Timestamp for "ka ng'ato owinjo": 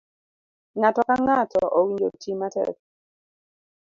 1.07-2.05